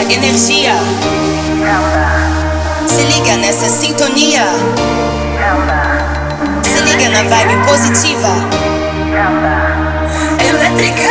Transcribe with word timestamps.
energia. 0.00 0.74
Se 2.86 3.02
liga 3.04 3.36
nessa 3.36 3.68
sintonia. 3.68 4.44
Se 6.62 6.80
liga 6.80 7.08
na 7.10 7.22
vibe 7.22 7.56
positiva. 7.66 8.28
Elétrica. 10.48 11.02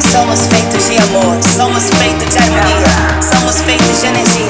Somos 0.00 0.40
feitos 0.40 0.88
de 0.88 0.98
amor, 0.98 1.38
somos 1.42 1.82
feitos 1.84 2.30
de 2.32 2.38
harmonia, 2.38 3.22
somos 3.22 3.56
feitos 3.62 4.00
de 4.00 4.06
energia. 4.06 4.41